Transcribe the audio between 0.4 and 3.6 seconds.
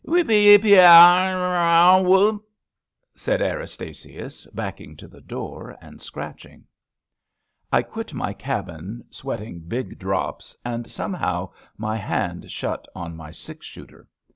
yeepee ya ya ya woopt' said